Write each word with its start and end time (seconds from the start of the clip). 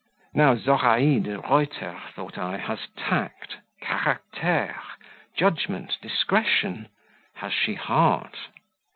"Now, 0.33 0.55
Zoraide 0.55 1.27
Reuter," 1.47 1.95
thought 2.15 2.35
I, 2.35 2.57
"has 2.57 2.87
tact, 2.97 3.57
CARACTERE, 3.83 4.75
judgment, 5.37 5.97
discretion; 6.01 6.87
has 7.35 7.53
she 7.53 7.75
heart? 7.75 8.35